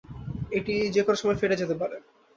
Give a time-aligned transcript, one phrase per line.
[0.51, 1.97] এটি যে কোনও সময় ফেটে যেতে পারে।